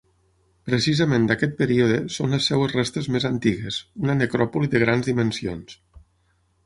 Precisament 0.69 1.27
d'aquest 1.31 1.51
període 1.59 1.99
són 2.15 2.33
les 2.35 2.47
seves 2.51 2.73
restes 2.77 3.09
més 3.17 3.29
antigues, 3.31 3.77
una 4.07 4.17
necròpoli 4.23 4.71
de 4.73 4.83
grans 4.85 5.11
dimensions. 5.11 5.77